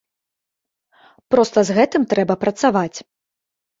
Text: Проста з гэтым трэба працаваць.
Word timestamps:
Проста 1.35 1.59
з 1.69 1.77
гэтым 1.81 2.01
трэба 2.15 2.33
працаваць. 2.45 2.97